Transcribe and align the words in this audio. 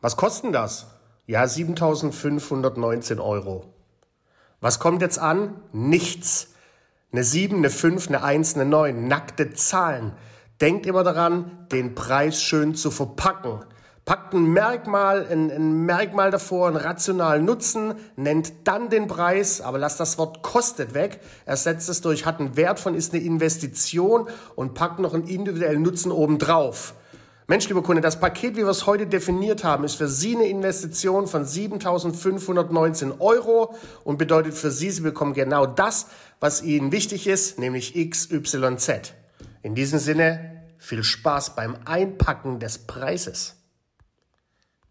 Was 0.00 0.16
kostet 0.16 0.54
das? 0.54 0.86
Ja, 1.26 1.46
7519 1.46 3.18
Euro. 3.18 3.64
Was 4.60 4.78
kommt 4.78 5.02
jetzt 5.02 5.18
an? 5.18 5.56
Nichts. 5.72 6.54
Eine 7.12 7.24
7, 7.24 7.56
eine 7.58 7.70
5, 7.70 8.08
eine 8.08 8.22
1, 8.22 8.54
eine 8.54 8.66
9. 8.66 9.08
Nackte 9.08 9.54
Zahlen. 9.54 10.12
Denkt 10.60 10.86
immer 10.86 11.02
daran, 11.02 11.66
den 11.72 11.94
Preis 11.94 12.42
schön 12.42 12.74
zu 12.74 12.90
verpacken. 12.90 13.60
Packt 14.04 14.34
ein 14.34 14.52
Merkmal, 14.52 15.26
ein, 15.28 15.50
ein, 15.50 15.84
Merkmal 15.84 16.30
davor, 16.30 16.68
einen 16.68 16.76
rationalen 16.76 17.44
Nutzen, 17.44 17.94
nennt 18.14 18.52
dann 18.68 18.88
den 18.88 19.08
Preis, 19.08 19.60
aber 19.60 19.78
lasst 19.78 19.98
das 19.98 20.16
Wort 20.16 20.42
kostet 20.42 20.94
weg, 20.94 21.20
ersetzt 21.44 21.88
es 21.88 22.02
durch 22.02 22.24
hat 22.24 22.38
einen 22.38 22.56
Wert 22.56 22.78
von, 22.78 22.94
ist 22.94 23.12
eine 23.12 23.24
Investition 23.24 24.28
und 24.54 24.74
packt 24.74 25.00
noch 25.00 25.12
einen 25.12 25.26
individuellen 25.26 25.82
Nutzen 25.82 26.12
oben 26.12 26.38
drauf. 26.38 26.94
Mensch, 27.48 27.68
lieber 27.68 27.84
Kunde, 27.84 28.02
das 28.02 28.18
Paket, 28.18 28.56
wie 28.56 28.64
wir 28.64 28.70
es 28.70 28.86
heute 28.86 29.06
definiert 29.06 29.62
haben, 29.62 29.84
ist 29.84 29.94
für 29.94 30.08
Sie 30.08 30.34
eine 30.34 30.48
Investition 30.48 31.28
von 31.28 31.44
7.519 31.44 33.20
Euro 33.20 33.76
und 34.02 34.18
bedeutet 34.18 34.54
für 34.54 34.72
Sie, 34.72 34.90
Sie 34.90 35.02
bekommen 35.02 35.32
genau 35.32 35.64
das, 35.64 36.08
was 36.40 36.64
Ihnen 36.64 36.90
wichtig 36.90 37.28
ist, 37.28 37.60
nämlich 37.60 37.94
XYZ. 37.94 39.12
In 39.62 39.76
diesem 39.76 40.00
Sinne, 40.00 40.64
viel 40.78 41.04
Spaß 41.04 41.54
beim 41.54 41.76
Einpacken 41.84 42.58
des 42.58 42.78
Preises. 42.78 43.54